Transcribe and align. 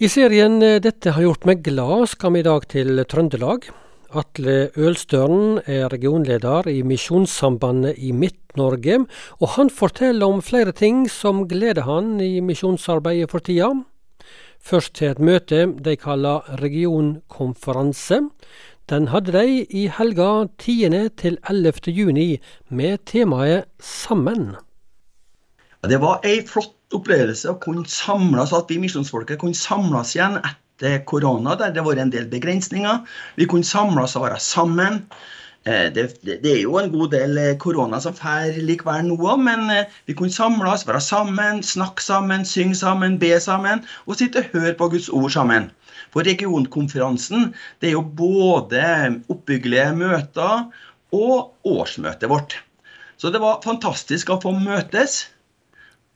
I 0.00 0.08
serien 0.08 0.62
eh, 0.64 0.78
'Dette 0.80 1.12
har 1.12 1.20
gjort 1.26 1.42
meg 1.44 1.58
glad' 1.60 2.08
skal 2.08 2.32
vi 2.32 2.40
i 2.40 2.44
dag 2.46 2.62
til 2.72 3.02
Trøndelag. 3.04 3.66
Atle 4.16 4.70
Ølstøren 4.72 5.58
er 5.68 5.90
regionleder 5.92 6.70
i 6.72 6.78
Misjonssambandet 6.80 7.98
i 8.00 8.08
Midt-Norge, 8.16 9.02
og 9.44 9.52
han 9.58 9.68
forteller 9.68 10.24
om 10.24 10.40
flere 10.40 10.72
ting 10.72 11.02
som 11.04 11.42
gleder 11.50 11.84
han 11.84 12.16
i 12.16 12.40
misjonsarbeidet 12.40 13.28
for 13.28 13.44
tida. 13.44 13.68
Først 14.56 14.94
til 14.96 15.12
et 15.12 15.20
møte 15.20 15.66
de 15.68 15.96
kaller 16.00 16.48
regionkonferanse. 16.64 18.22
Den 18.88 19.12
hadde 19.12 19.36
de 19.36 19.66
i 19.68 19.84
helga 19.98 20.48
10. 20.56 21.12
til 21.20 21.36
11. 21.44 21.92
juni 21.92 22.40
med 22.70 23.04
temaet 23.04 23.68
Sammen. 23.76 24.56
Det 25.88 25.96
var 25.96 26.24
ei 26.28 26.42
flott 26.44 26.92
opplevelse 26.92 27.48
å 27.48 27.58
kunne 27.62 27.88
samles, 27.88 28.52
at 28.52 28.68
vi 28.68 28.76
misjonsfolket 28.82 29.40
kunne 29.40 29.56
samles 29.56 30.12
igjen 30.16 30.36
etter 30.42 30.98
korona, 31.08 31.54
der 31.56 31.72
det 31.72 31.84
var 31.86 31.96
en 31.96 32.12
del 32.12 32.26
begrensninger. 32.28 32.98
Vi 33.40 33.46
kunne 33.48 33.64
samles 33.64 34.16
og 34.18 34.26
være 34.26 34.40
sammen. 34.44 35.06
Det, 35.64 35.94
det, 35.94 36.36
det, 36.42 36.50
er 36.50 36.60
jo 36.62 36.76
en 36.80 36.92
god 36.92 37.10
del 37.12 37.36
eh, 37.36 37.56
korona 37.60 37.98
som 38.00 38.14
fer 38.16 38.56
likevel 38.64 39.02
nå 39.04 39.18
òg, 39.20 39.42
men 39.44 39.66
eh, 39.68 39.96
vi 40.08 40.14
kunne 40.16 40.32
samles, 40.32 40.86
være 40.88 41.02
sammen, 41.04 41.60
snakke 41.60 42.00
sammen, 42.00 42.46
synge 42.48 42.78
sammen, 42.80 43.18
be 43.20 43.34
sammen 43.44 43.82
og 44.06 44.16
sitte 44.16 44.40
og 44.40 44.54
høre 44.54 44.72
på 44.78 44.88
Guds 44.94 45.10
ord 45.12 45.28
sammen. 45.36 45.68
For 46.16 46.24
regionkonferansen 46.24 47.50
det 47.80 47.90
er 47.90 47.98
jo 47.98 48.06
både 48.22 48.86
oppbyggelige 49.28 49.90
møter 50.00 50.70
og 51.12 51.52
årsmøtet 51.68 52.32
vårt. 52.32 52.56
Så 53.20 53.28
det 53.28 53.44
var 53.44 53.60
fantastisk 53.64 54.32
å 54.32 54.40
få 54.40 54.56
møtes. 54.56 55.26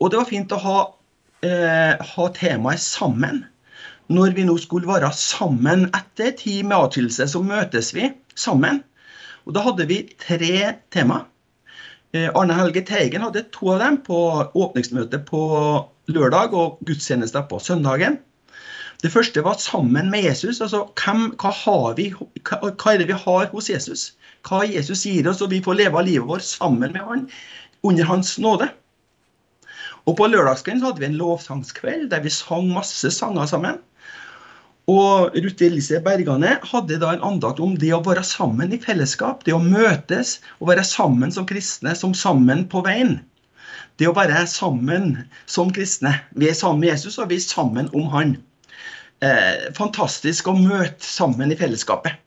Og 0.01 0.11
det 0.11 0.21
var 0.21 0.31
fint 0.31 0.53
å 0.53 0.61
ha, 0.61 0.79
eh, 1.47 1.95
ha 2.15 2.29
temaet 2.35 2.83
sammen. 2.83 3.45
Når 4.13 4.35
vi 4.37 4.45
nå 4.45 4.57
skulle 4.61 4.91
være 4.91 5.13
sammen 5.17 5.87
etter 5.97 6.35
tid 6.37 6.67
med 6.67 6.77
atskillelse, 6.77 7.29
så 7.29 7.41
møtes 7.43 7.95
vi 7.95 8.11
sammen. 8.35 8.83
Og 9.47 9.55
da 9.57 9.63
hadde 9.65 9.87
vi 9.89 10.03
tre 10.21 10.75
tema. 10.93 11.25
Eh, 12.13 12.29
Arne 12.35 12.55
Helge 12.55 12.85
Teigen 12.87 13.25
hadde 13.25 13.47
to 13.55 13.73
av 13.73 13.81
dem 13.81 13.97
på 14.05 14.19
åpningsmøtet 14.55 15.25
på 15.27 15.41
lørdag 16.13 16.55
og 16.55 16.79
gudstjeneste 16.87 17.43
på 17.49 17.59
søndagen. 17.59 18.19
Det 19.03 19.11
første 19.13 19.43
var 19.45 19.59
sammen 19.59 20.11
med 20.11 20.23
Jesus. 20.25 20.61
altså 20.61 20.87
hvem, 20.97 21.35
hva, 21.41 21.93
vi, 21.97 22.11
hva, 22.15 22.61
hva, 22.71 22.93
er 22.93 22.99
det 23.03 23.09
vi 23.09 23.19
har 23.25 23.51
hos 23.51 23.69
Jesus? 23.71 24.15
Hva 24.49 24.63
Jesus 24.65 25.05
gir 25.05 25.29
oss, 25.29 25.43
og 25.43 25.51
vi 25.51 25.61
får 25.65 25.81
leve 25.81 26.05
livet 26.05 26.29
vårt 26.29 26.47
sammen 26.47 26.93
med 26.93 27.03
han 27.03 27.29
under 27.83 28.05
hans 28.05 28.39
nåde. 28.39 28.69
Og 30.05 30.17
på 30.19 30.29
lørdagskvelden 30.29 30.85
hadde 30.85 31.01
vi 31.01 31.09
en 31.09 31.19
lovsangskveld 31.21 32.11
der 32.13 32.25
vi 32.25 32.33
sang 32.33 32.69
masse 32.73 33.11
sanger 33.15 33.49
sammen. 33.49 33.81
Og 34.91 35.33
Ruth 35.33 35.65
Elise 35.65 36.01
Bergane 36.05 36.59
hadde 36.61 36.99
da 37.01 37.15
en 37.15 37.23
andakt 37.25 37.61
om 37.65 37.73
det 37.81 37.95
å 37.97 38.03
være 38.05 38.25
sammen 38.29 38.75
i 38.75 38.81
fellesskap. 38.81 39.47
Det 39.47 39.55
å 39.57 39.63
møtes 39.63 40.37
og 40.59 40.69
være 40.75 40.85
sammen 40.85 41.33
som 41.33 41.47
kristne, 41.49 41.95
som 41.97 42.13
sammen 42.13 42.67
på 42.69 42.83
veien. 42.85 43.17
Det 43.97 44.11
å 44.11 44.17
være 44.17 44.45
sammen 44.51 45.23
som 45.49 45.71
kristne. 45.73 46.13
Vi 46.37 46.51
er 46.51 46.59
sammen 46.59 46.83
med 46.83 46.93
Jesus, 46.93 47.17
og 47.17 47.31
vi 47.33 47.39
er 47.41 47.47
sammen 47.47 47.89
om 47.97 48.11
Han. 48.13 48.37
Eh, 49.25 49.71
fantastisk 49.79 50.51
å 50.51 50.57
møte 50.59 51.07
sammen 51.07 51.55
i 51.55 51.57
fellesskapet. 51.57 52.21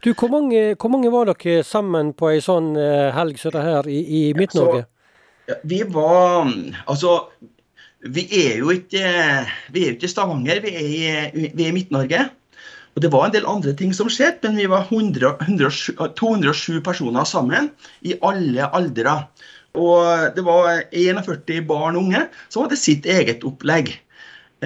Du, 0.00 0.14
Hvor 0.14 0.30
mange, 0.32 0.74
hvor 0.80 0.88
mange 0.88 1.10
var 1.12 1.28
dere 1.28 1.64
sammen 1.64 2.14
på 2.16 2.30
ei 2.32 2.40
sånn 2.40 2.72
eh, 2.80 3.10
helg 3.12 3.36
som 3.42 3.52
det 3.52 3.64
her 3.66 3.88
i, 3.92 4.00
i 4.00 4.22
Midt-Norge? 4.38 4.86
Ja, 5.50 5.56
vi 5.66 5.82
var 5.90 6.46
Altså, 6.86 7.14
vi 8.06 8.26
er 8.30 8.60
jo 8.62 8.70
ikke 8.70 9.02
vi 9.74 9.86
er 9.86 9.96
ikke 9.96 10.06
i 10.06 10.12
Stavanger, 10.12 10.60
vi 10.62 10.74
er 10.78 11.34
i, 11.34 11.48
i 11.50 11.72
Midt-Norge. 11.74 12.28
Og 12.94 13.02
Det 13.02 13.10
var 13.12 13.26
en 13.26 13.34
del 13.34 13.48
andre 13.48 13.72
ting 13.74 13.92
som 13.94 14.10
skjedde, 14.10 14.50
men 14.50 14.60
vi 14.60 14.68
var 14.70 14.86
100, 14.86 15.36
107, 15.46 15.98
207 16.18 16.80
personer 16.86 17.26
sammen 17.26 17.70
i 18.02 18.16
alle 18.26 18.66
aldre. 18.76 19.16
Og 19.78 20.34
det 20.36 20.44
var 20.46 20.82
41 20.90 21.66
barn 21.66 21.98
og 21.98 22.06
unge 22.06 22.24
som 22.48 22.64
hadde 22.64 22.78
sitt 22.78 23.06
eget 23.06 23.46
opplegg. 23.46 23.92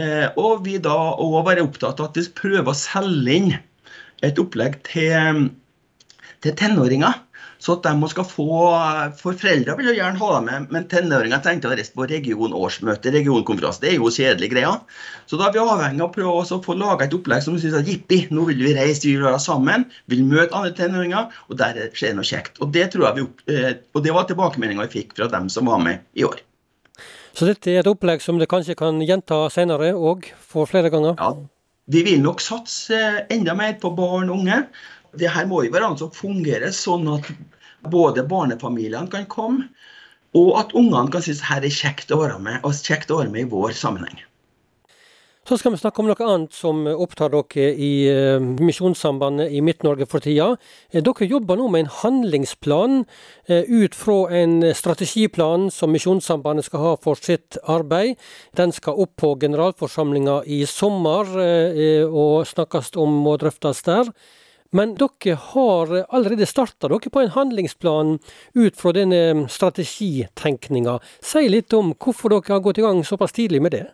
Eh, 0.00 0.28
og 0.40 0.64
vi 0.64 0.78
da 0.82 0.96
òg 1.20 1.44
var 1.46 1.60
opptatt 1.62 2.00
av 2.00 2.10
at 2.10 2.18
vi 2.18 2.28
prøver 2.40 2.72
å 2.72 2.76
selge 2.76 3.36
inn 3.38 3.52
et 4.24 4.40
opplegg 4.40 4.80
til, 4.88 5.46
til 6.44 6.56
tenåringer. 6.60 7.20
Så 7.64 7.78
at 7.78 7.86
de 7.86 8.08
skal 8.12 8.26
få 8.28 8.46
For 9.16 9.36
foreldre 9.40 9.76
vil 9.78 9.88
jo 9.88 9.96
gjerne 9.96 10.20
ha 10.20 10.30
dem 10.34 10.48
med, 10.50 10.66
men 10.74 10.86
tenåringer 10.90 11.40
trengte 11.44 11.70
å 11.70 11.72
reise 11.72 11.94
på 11.96 12.06
regionårsmøte, 12.10 13.12
regionkonferanse. 13.14 13.80
Det 13.80 13.92
er 13.92 13.96
jo 13.96 14.12
kjedelige 14.12 14.52
greier. 14.52 14.82
Så 15.30 15.40
da 15.40 15.48
er 15.48 15.54
vi 15.54 15.62
avhengig 15.62 16.02
av 16.02 16.10
å 16.10 16.14
prøve 16.14 16.34
å 16.44 16.60
få 16.66 16.76
laga 16.76 17.06
et 17.06 17.16
opplegg 17.16 17.44
som 17.46 17.56
syns 17.60 17.78
at 17.78 17.88
jippi, 17.88 18.26
nå 18.34 18.44
vil 18.50 18.60
vi 18.66 18.74
reise, 18.76 19.06
vi 19.06 19.14
vil 19.16 19.24
være 19.24 19.40
sammen, 19.40 19.86
vil 20.12 20.26
møte 20.28 20.52
andre 20.52 20.74
tenåringer, 20.76 21.32
og 21.48 21.60
der 21.60 21.80
skjer 21.96 22.18
noe 22.18 22.28
kjekt. 22.28 22.60
Og 22.60 22.74
det 22.74 22.90
tror 22.92 23.08
jeg 23.08 23.16
vi, 23.22 23.54
eh, 23.54 23.70
og 23.96 24.04
det 24.04 24.12
var 24.16 24.28
tilbakemeldinga 24.28 24.84
vi 24.84 25.00
fikk 25.00 25.16
fra 25.16 25.30
dem 25.32 25.48
som 25.52 25.72
var 25.72 25.80
med 25.80 26.04
i 26.20 26.28
år. 26.28 26.44
Så 27.34 27.48
dette 27.48 27.72
er 27.72 27.80
et 27.80 27.90
opplegg 27.90 28.20
som 28.22 28.36
det 28.38 28.50
kanskje 28.50 28.76
kan 28.78 29.00
gjenta 29.02 29.46
senere 29.50 29.94
og 29.96 30.28
for 30.38 30.70
flere 30.70 30.92
ganger? 30.92 31.16
Ja, 31.18 31.32
vi 31.90 32.04
vil 32.06 32.20
nok 32.22 32.40
satse 32.40 33.26
enda 33.32 33.56
mer 33.58 33.74
på 33.80 33.90
barn 33.96 34.30
og 34.30 34.44
unge. 34.44 34.60
Det 35.18 35.30
her 35.30 35.48
må 35.50 35.62
jo 35.64 35.72
være 35.74 35.90
noe 35.90 36.00
som 36.00 36.12
fungerer 36.14 36.74
sånn 36.74 37.08
at 37.12 37.30
både 37.92 38.24
barnefamiliene 38.28 39.10
kan 39.12 39.26
komme, 39.30 39.68
og 40.34 40.54
at 40.58 40.74
ungene 40.74 41.12
kan 41.14 41.22
synes 41.22 41.44
her 41.46 41.62
er 41.62 41.74
kjekt 41.74 42.12
å 42.14 42.20
være 42.24 42.38
med, 42.42 42.62
og 42.66 42.74
kjekt 42.74 43.12
å 43.12 43.20
være 43.20 43.32
med 43.34 43.46
i 43.46 43.50
vår 43.52 43.76
sammenheng. 43.78 44.24
Så 45.44 45.58
skal 45.60 45.74
vi 45.74 45.76
snakke 45.76 46.00
om 46.00 46.06
noe 46.08 46.24
annet 46.24 46.54
som 46.56 46.86
opptar 46.88 47.28
dere 47.34 47.64
i 47.76 47.90
uh, 48.08 48.40
Misjonssambandet 48.40 49.52
i 49.52 49.60
Midt-Norge 49.60 50.06
for 50.08 50.24
tida. 50.24 50.54
Eh, 50.88 51.02
dere 51.04 51.28
jobber 51.28 51.58
nå 51.60 51.66
med 51.68 51.84
en 51.84 51.90
handlingsplan 51.98 53.02
uh, 53.04 53.60
ut 53.68 53.92
fra 53.92 54.16
en 54.40 54.54
strategiplan 54.72 55.68
som 55.68 55.92
Misjonssambandet 55.92 56.64
skal 56.70 56.80
ha 56.80 56.94
for 57.04 57.20
sitt 57.20 57.58
arbeid. 57.68 58.16
Den 58.56 58.72
skal 58.72 58.96
opp 59.04 59.18
på 59.20 59.34
generalforsamlinga 59.44 60.40
i 60.48 60.62
sommer 60.64 61.28
og 62.08 62.48
snakkes 62.48 62.94
om 62.96 63.20
og 63.28 63.42
drøftes 63.44 63.84
der. 63.84 64.08
Men 64.74 64.96
dere 64.98 65.36
har 65.38 65.92
allerede 66.08 66.48
starta 66.50 66.90
dere 66.90 67.10
på 67.12 67.22
en 67.22 67.30
handlingsplan 67.30 68.16
ut 68.58 68.78
fra 68.78 68.92
denne 68.96 69.46
strategitenkninga. 69.50 70.98
Si 71.22 71.46
litt 71.48 71.76
om 71.78 71.92
hvorfor 71.94 72.34
dere 72.34 72.56
har 72.56 72.64
gått 72.64 72.80
i 72.82 72.86
gang 72.86 73.04
såpass 73.06 73.36
tidlig 73.36 73.62
med 73.62 73.76
det. 73.76 73.86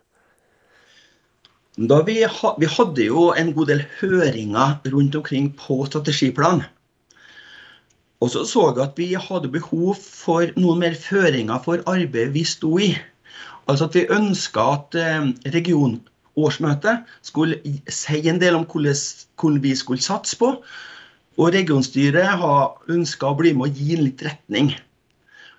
Vi, 1.77 2.17
ha, 2.25 2.55
vi, 2.61 2.69
hadde 2.69 3.05
jo 3.07 3.31
en 3.37 3.53
god 3.57 3.71
del 3.71 3.85
høringer 4.01 4.81
rundt 4.93 5.15
omkring 5.21 5.53
på 5.57 5.83
strategiplan. 5.89 6.65
Og 8.21 8.33
så 8.33 8.45
så 8.45 8.67
vi 8.75 8.83
at 8.85 8.99
vi 9.01 9.11
hadde 9.17 9.53
behov 9.53 10.01
for 10.01 10.49
noen 10.61 10.83
mer 10.83 10.97
føringer 10.97 11.61
for 11.65 11.85
arbeidet 11.89 12.35
vi 12.35 12.45
sto 12.45 12.75
i. 12.81 12.91
Altså 13.69 13.87
at 13.89 13.97
vi 13.97 14.09
ønska 14.13 14.67
at 14.75 14.97
eh, 14.99 15.31
region, 15.55 16.01
årsmøtet 16.39 17.09
skulle 17.27 17.59
si 17.91 18.21
en 18.29 18.41
del 18.43 18.59
om 18.59 18.67
hvordan 18.69 19.59
vi 19.63 19.75
skulle 19.79 20.05
satse 20.05 20.39
på. 20.39 20.55
Og 21.41 21.55
regionstyret 21.55 22.37
har 22.43 22.77
ønska 22.91 23.31
å 23.31 23.39
bli 23.39 23.55
med 23.57 23.71
og 23.71 23.81
gi 23.81 23.97
en 23.97 24.05
litt 24.05 24.23
retning. 24.27 24.75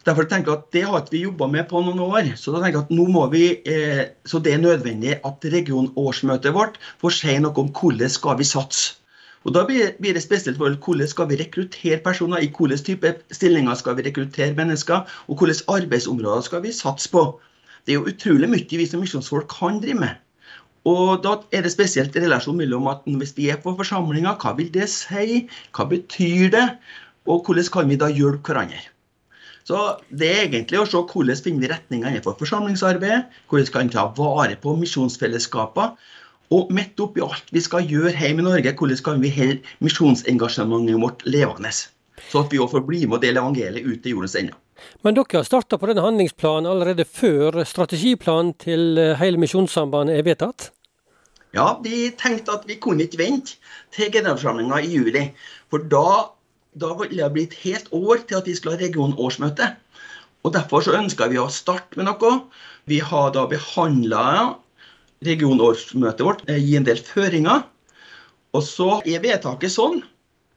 Derfor 0.05 0.25
tenker 0.25 0.51
jeg 0.51 0.59
at 0.59 0.71
Det 0.73 0.81
har 0.85 1.01
ikke 1.01 1.13
vi 1.13 1.25
jobba 1.25 1.47
med 1.47 1.67
på 1.69 1.81
noen 1.85 1.99
år. 2.01 2.31
Så 2.35 2.53
da 2.53 2.61
tenker 2.61 2.79
jeg 2.79 2.87
at 2.87 2.95
nå 2.95 3.05
må 3.13 3.27
vi, 3.29 3.61
eh, 3.65 4.09
så 4.25 4.39
det 4.39 4.53
er 4.53 4.63
nødvendig 4.63 5.19
at 5.23 5.45
regionårsmøtet 5.45 6.53
vårt 6.53 6.79
får 7.01 7.17
si 7.17 7.37
noe 7.37 7.53
om 7.61 7.69
hvordan 7.69 8.09
skal 8.09 8.37
vi 8.37 8.47
satse. 8.49 8.97
Og 9.43 9.53
Da 9.53 9.65
blir 9.65 10.13
det 10.13 10.21
spesielt 10.21 10.57
for 10.57 10.69
hvordan 10.69 11.07
skal 11.07 11.29
vi 11.29 11.37
rekruttere 11.39 11.97
personer, 11.97 12.37
i 12.37 12.49
hvilke 12.49 12.77
type 12.77 13.15
stillinger 13.31 13.73
skal 13.73 13.95
vi 13.97 14.05
rekruttere 14.05 14.53
mennesker, 14.53 15.07
og 15.27 15.37
hvilke 15.37 15.65
arbeidsområder 15.67 16.41
skal 16.41 16.61
vi 16.61 16.71
satse 16.71 17.09
på. 17.09 17.39
Det 17.85 17.93
er 17.93 17.97
jo 17.99 18.09
utrolig 18.09 18.49
mye 18.49 18.77
vi 18.77 18.85
som 18.85 19.01
misjonsfolk 19.01 19.49
kan 19.49 19.81
drive 19.81 19.99
med. 19.99 20.21
Og 20.89 21.21
da 21.21 21.35
er 21.53 21.61
det 21.61 21.73
spesielt 21.73 22.15
relasjonen 22.17 22.63
mellom 22.63 22.87
at 22.89 23.03
hvis 23.05 23.35
vi 23.37 23.51
er 23.53 23.59
på 23.61 23.75
forsamlinger, 23.77 24.37
hva 24.41 24.55
vil 24.57 24.71
det 24.73 24.87
si? 24.89 25.43
Hva 25.77 25.85
betyr 25.89 26.49
det? 26.55 26.65
Og 27.29 27.45
hvordan 27.45 27.69
kan 27.73 27.91
vi 27.91 27.99
da 28.01 28.09
hjelpe 28.09 28.49
hverandre? 28.49 28.81
Så 29.67 29.77
det 30.09 30.29
er 30.29 30.47
egentlig 30.47 30.79
å 30.81 30.87
se 30.89 30.97
hvordan 30.97 31.37
finner 31.45 31.67
vi 31.67 31.69
retninger 31.69 32.09
innenfor 32.09 32.39
forsamlingsarbeidet, 32.39 33.29
hvordan 33.51 33.69
kan 33.75 33.91
vi 33.91 33.93
ta 33.93 34.07
vare 34.17 34.57
på 34.63 34.73
misjonsfellesskaper, 34.79 35.93
og 36.51 36.71
midt 36.75 36.99
oppi 36.99 37.21
alt 37.23 37.53
vi 37.55 37.61
skal 37.63 37.85
gjøre 37.87 38.15
hjemme 38.17 38.41
i 38.41 38.47
Norge, 38.49 38.73
hvordan 38.75 39.03
kan 39.05 39.21
vi 39.21 39.31
holde 39.37 39.61
misjonsengasjementet 39.85 40.97
vårt 40.99 41.21
levende? 41.29 41.71
Så 42.31 42.41
at 42.41 42.51
vi 42.51 42.59
òg 42.59 42.73
får 42.73 42.83
bli 42.89 43.05
med 43.05 43.19
og 43.19 43.23
dele 43.23 43.39
evangeliet 43.39 43.85
ut 43.85 44.01
til 44.01 44.17
jordens 44.17 44.35
ende. 44.39 44.57
Men 45.05 45.17
dere 45.17 45.39
har 45.39 45.47
starta 45.47 45.79
på 45.79 45.89
denne 45.89 46.03
handlingsplanen 46.05 46.69
allerede 46.69 47.05
før 47.07 47.61
strategiplanen 47.67 48.53
til 48.61 48.99
eh, 49.01 49.15
hele 49.21 49.41
Misjonssambandet 49.41 50.19
er 50.19 50.27
vedtatt? 50.27 50.69
Ja, 51.55 51.73
vi 51.83 52.09
tenkte 52.15 52.55
at 52.55 52.67
vi 52.69 52.77
kunne 52.79 53.05
ikke 53.05 53.19
vente 53.19 53.57
til 53.91 54.11
generalforsamlinga 54.13 54.79
i 54.85 54.93
juli. 54.93 55.23
For 55.71 55.83
da, 55.91 56.31
da 56.79 56.93
ville 56.99 57.19
det 57.19 57.33
bli 57.35 57.47
et 57.49 57.57
helt 57.65 57.89
år 57.91 58.23
til 58.27 58.39
at 58.39 58.47
vi 58.47 58.55
skulle 58.55 58.77
ha 58.77 58.83
regionårsmøte. 58.85 59.71
Og 60.41 60.53
Derfor 60.55 60.85
så 60.85 60.95
ønska 60.97 61.27
vi 61.29 61.41
å 61.41 61.49
starte 61.53 61.99
med 61.99 62.07
noe. 62.07 62.37
Vi 62.89 63.01
har 63.03 63.33
da 63.35 63.43
behandla 63.51 64.23
regionårsmøtet 65.25 66.25
vårt 66.25 66.47
gi 66.49 66.77
en 66.79 66.87
del 66.87 67.03
føringer. 67.05 67.67
Og 68.55 68.63
så 68.65 68.89
er 69.07 69.21
vedtaket 69.23 69.71
sånn 69.75 70.01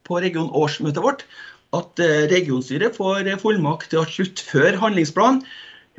på 0.07 0.21
regionårsmøtet 0.23 1.05
vårt 1.05 1.27
at 1.75 2.03
regionstyret 2.31 2.97
får 2.97 3.29
fullmakt 3.43 3.91
til 3.93 4.03
å 4.03 4.09
sluttføre 4.09 4.81
handlingsplanen 4.83 5.43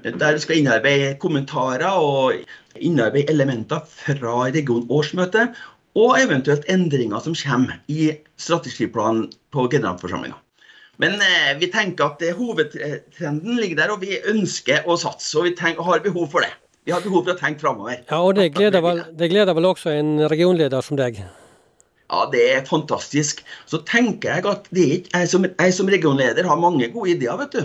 der 0.03 0.35
vi 0.35 0.39
skal 0.43 0.59
innarbeide 0.59 1.15
kommentarer 1.19 1.95
og 1.97 2.33
innarbeide 2.75 3.31
elementer 3.31 3.79
fra 3.87 4.33
regionårsmøtet, 4.51 5.55
og 5.95 6.17
eventuelt 6.19 6.65
endringer 6.69 7.23
som 7.23 7.35
kommer 7.39 7.79
i 7.87 8.11
strategiplanen 8.37 9.29
på 9.55 9.69
generalforsamlinga. 9.71 10.35
Men 10.99 11.15
eh, 11.23 11.55
vi 11.59 11.71
tenker 11.71 12.11
at 12.11 12.21
eh, 12.23 12.35
hovedtrenden 12.35 13.57
ligger 13.59 13.81
der, 13.81 13.95
og 13.95 14.03
vi 14.03 14.19
ønsker 14.31 14.87
å 14.87 14.95
satse. 14.99 15.33
Og 15.39 15.49
vi 15.49 15.55
tenker, 15.55 15.83
har 15.83 16.03
behov 16.03 16.29
for 16.31 16.43
det. 16.43 16.51
Vi 16.87 16.93
har 16.95 17.03
behov 17.03 17.25
for 17.25 17.33
å 17.33 17.39
tenke 17.39 17.63
framover. 17.63 17.97
Ja, 18.03 18.21
og 18.21 18.35
det 18.37 18.53
gleder, 18.55 18.83
vel, 18.83 19.01
det 19.15 19.31
gleder 19.31 19.57
vel 19.57 19.67
også 19.71 19.91
en 19.95 20.13
regionleder 20.31 20.85
som 20.85 20.99
deg? 20.99 21.19
Ja, 22.11 22.25
det 22.31 22.43
er 22.53 22.67
fantastisk. 22.67 23.41
Så 23.65 23.81
tenker 23.87 24.35
jeg 24.35 24.45
at 24.49 24.69
ikke, 24.71 25.09
jeg, 25.13 25.29
som, 25.29 25.45
jeg 25.45 25.73
som 25.73 25.89
regionleder 25.89 26.47
har 26.47 26.61
mange 26.61 26.91
gode 26.93 27.15
ideer, 27.15 27.37
vet 27.41 27.57
du. 27.57 27.63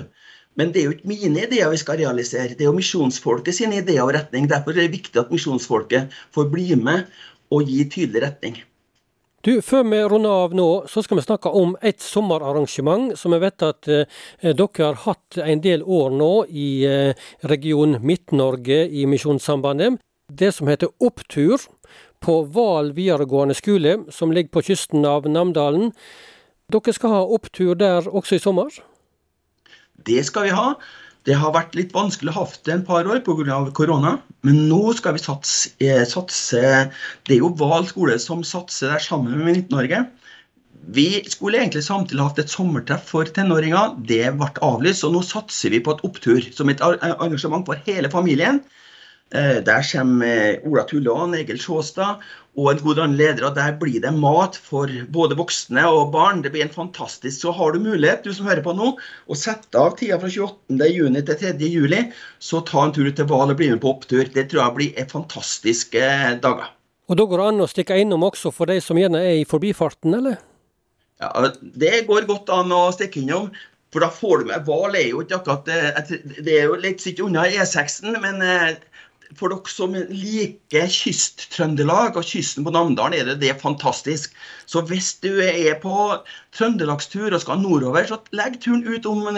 Men 0.59 0.73
det 0.73 0.81
er 0.81 0.89
jo 0.89 0.95
ikke 0.97 1.13
mine 1.13 1.45
ideer 1.45 1.71
vi 1.71 1.79
skal 1.79 2.01
realisere, 2.01 2.57
det 2.57 2.65
er 2.65 2.73
jo 2.73 2.79
misjonsfolket 2.79 3.55
sine 3.55 3.79
ideer 3.83 4.03
og 4.03 4.15
retning. 4.17 4.49
Derfor 4.51 4.75
er 4.75 4.87
det 4.87 4.97
viktig 4.97 5.21
at 5.21 5.31
misjonsfolket 5.31 6.11
får 6.35 6.51
bli 6.51 6.75
med 6.75 7.07
og 7.51 7.71
gi 7.71 7.85
tydelig 7.91 8.25
retning. 8.27 8.59
Du, 9.41 9.55
Før 9.65 9.87
vi 9.89 10.03
runder 10.05 10.43
av 10.45 10.53
nå, 10.53 10.69
så 10.85 11.01
skal 11.01 11.17
vi 11.17 11.25
snakke 11.25 11.49
om 11.57 11.73
et 11.81 12.03
sommerarrangement 12.05 13.15
som 13.17 13.33
jeg 13.33 13.41
vet 13.47 13.65
at 13.65 13.89
eh, 13.89 14.19
dere 14.53 14.83
har 14.83 14.99
hatt 15.07 15.39
en 15.41 15.63
del 15.65 15.81
år 15.81 16.13
nå 16.13 16.33
i 16.53 16.69
eh, 16.85 17.31
region 17.49 17.97
Midt-Norge 18.05 18.83
i 18.85 19.07
Misjonssambandet. 19.09 19.97
Det 20.31 20.53
som 20.55 20.69
heter 20.71 20.89
Opptur 21.03 21.59
på 22.23 22.43
Val 22.55 22.93
videregående 22.95 23.57
skole, 23.59 23.97
som 24.15 24.33
ligger 24.33 24.53
på 24.55 24.63
kysten 24.71 25.05
av 25.09 25.27
Namdalen. 25.27 25.91
Dere 26.71 26.95
skal 26.95 27.15
ha 27.17 27.21
opptur 27.35 27.75
der 27.75 28.07
også 28.07 28.37
i 28.37 28.43
sommer? 28.43 28.71
Det 30.07 30.21
skal 30.29 30.47
vi 30.47 30.55
ha. 30.55 30.75
Det 31.29 31.37
har 31.37 31.53
vært 31.53 31.75
litt 31.77 31.91
vanskelig 31.93 32.33
å 32.33 32.39
ha 32.39 32.45
det 32.65 32.73
en 32.73 32.87
par 32.87 33.09
år 33.11 33.21
pga. 33.27 33.59
korona, 33.77 34.21
men 34.43 34.69
nå 34.69 34.95
skal 34.97 35.15
vi 35.15 35.19
satse, 35.19 35.71
eh, 35.81 36.05
satse 36.05 36.91
Det 37.27 37.35
er 37.35 37.43
jo 37.43 37.53
Val 37.53 37.87
skole 37.87 38.19
som 38.19 38.43
satser 38.43 38.93
der 38.93 38.99
sammen 38.99 39.37
med 39.37 39.47
Midt-Norge. 39.47 40.07
Vi 40.89 41.23
skulle 41.29 41.59
egentlig 41.59 41.85
samtidig 41.85 42.23
hatt 42.23 42.39
et 42.39 42.49
sommertreff 42.49 43.05
for 43.05 43.25
tenåringer. 43.25 43.99
Det 44.07 44.33
ble 44.39 44.49
avlyst, 44.63 45.05
og 45.05 45.13
nå 45.13 45.23
satser 45.23 45.71
vi 45.71 45.81
på 45.81 45.93
et 45.93 46.05
opptur 46.05 46.41
som 46.55 46.69
et 46.69 46.81
arrangement 46.81 47.67
for 47.67 47.77
hele 47.87 48.09
familien. 48.09 48.63
Eh, 49.35 49.61
der 49.63 49.83
kommer 49.93 50.67
Ola 50.67 50.83
Tulland, 50.91 51.37
Egil 51.39 51.61
Sjåstad 51.63 52.19
og 52.59 52.73
en 52.73 52.81
god 52.83 52.99
annen 52.99 53.17
leder. 53.19 53.45
og 53.47 53.55
Der 53.55 53.77
blir 53.79 54.01
det 54.03 54.11
mat 54.17 54.57
for 54.59 54.91
både 55.15 55.37
voksne 55.39 55.85
og 55.87 56.11
barn. 56.13 56.43
Det 56.43 56.51
blir 56.51 56.67
en 56.67 56.75
fantastisk. 56.75 57.37
Så 57.41 57.53
har 57.55 57.73
du 57.73 57.79
mulighet, 57.79 58.25
du 58.25 58.35
som 58.35 58.49
hører 58.51 58.65
på 58.65 58.75
nå, 58.75 58.97
å 58.99 59.39
sette 59.39 59.79
av 59.79 59.95
tida 60.01 60.19
fra 60.19 60.29
28.6 60.29 61.23
til 61.31 61.39
3.7, 61.63 62.13
så 62.41 62.65
ta 62.67 62.85
en 62.85 62.93
tur 62.97 63.07
til 63.07 63.31
Hval 63.31 63.55
og 63.55 63.57
bli 63.61 63.71
med 63.71 63.81
på 63.85 63.95
opptur. 63.95 64.27
Det 64.27 64.49
tror 64.51 64.65
jeg 64.65 64.79
blir 64.81 65.11
fantastiske 65.15 66.13
dager. 66.43 66.75
Og 67.11 67.19
da 67.19 67.27
går 67.27 67.43
det 67.43 67.49
an 67.53 67.63
å 67.63 67.71
stikke 67.71 67.99
innom 67.99 68.27
også 68.27 68.53
for 68.55 68.71
de 68.71 68.79
som 68.83 68.99
gjerne 68.99 69.23
er 69.23 69.41
i 69.41 69.49
forbifarten, 69.49 70.15
eller? 70.15 70.39
Ja, 71.21 71.51
Det 71.61 72.07
går 72.09 72.27
godt 72.27 72.51
an 72.51 72.73
å 72.73 72.89
stikke 72.95 73.23
innom. 73.23 73.51
For 73.91 74.05
da 74.05 74.11
får 74.15 74.39
du 74.39 74.45
med 74.47 74.67
Hval 74.67 74.95
er 74.95 75.09
jo 75.11 75.25
ikke 75.25 75.41
akkurat 75.41 75.67
Det 75.67 76.53
er 76.55 76.69
jo 76.69 76.77
litt 76.79 77.03
sitt 77.03 77.19
unna 77.23 77.49
E6-en, 77.51 78.15
men 78.23 78.39
eh, 78.47 78.77
for 79.39 79.53
dere 79.53 79.71
som 79.71 79.95
liker 79.95 80.89
Kyst-Trøndelag 80.91 82.19
og 82.19 82.27
kysten 82.27 82.67
på 82.67 82.73
Namdalen, 82.75 83.19
er 83.19 83.29
det, 83.29 83.39
det 83.43 83.61
fantastisk. 83.63 84.35
Så 84.67 84.83
hvis 84.89 85.13
du 85.23 85.31
er 85.43 85.77
på 85.83 86.11
trøndelagstur 86.57 87.31
og 87.31 87.43
skal 87.43 87.63
nordover, 87.63 88.07
så 88.09 88.21
legg 88.37 88.61
turen 88.63 88.83
ut 88.89 89.07
om, 89.07 89.29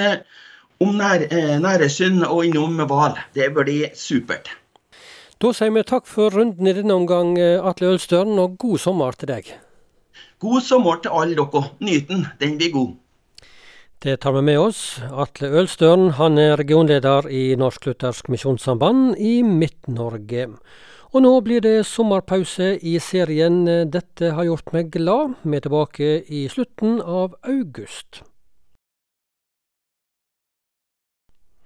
om 0.80 0.96
nær, 0.96 1.26
eh, 1.28 1.58
Næresund 1.60 2.24
og 2.28 2.46
innom 2.48 2.80
Val. 2.88 3.18
Det 3.36 3.52
blir 3.56 3.92
supert. 3.98 4.54
Da 5.42 5.50
sier 5.50 5.72
vi 5.74 5.82
takk 5.82 6.06
for 6.06 6.30
runden 6.30 6.68
i 6.70 6.74
denne 6.76 6.94
omgang, 6.94 7.36
eh, 7.38 7.60
Atle 7.60 7.92
Ølstøren, 7.96 8.38
og 8.38 8.56
god 8.62 8.78
sommer 8.78 9.12
til 9.18 9.32
deg. 9.34 9.54
God 10.42 10.60
sommer 10.62 11.00
til 11.02 11.10
alle 11.14 11.36
dere. 11.38 11.68
Nyt 11.80 12.08
den, 12.08 12.26
den 12.40 12.58
blir 12.58 12.72
god. 12.72 12.92
Det 14.02 14.16
tar 14.16 14.32
vi 14.34 14.40
med 14.42 14.58
oss. 14.58 14.78
Atle 15.14 15.46
Ølstøren 15.60 16.08
han 16.18 16.34
er 16.42 16.56
regionleder 16.58 17.28
i 17.30 17.52
Norsk-Luthersk 17.54 18.32
Misjonssamband 18.34 19.12
i 19.22 19.44
Midt-Norge. 19.46 20.48
Og 21.14 21.22
nå 21.22 21.30
blir 21.46 21.62
det 21.62 21.86
sommerpause 21.86 22.72
i 22.82 22.96
serien 22.98 23.62
'Dette 23.62 24.32
har 24.34 24.48
gjort 24.48 24.74
meg 24.74 24.90
glad'. 24.90 25.38
Vi 25.44 25.56
er 25.56 25.62
tilbake 25.62 26.10
i 26.26 26.48
slutten 26.50 26.98
av 26.98 27.38
august. 27.46 28.24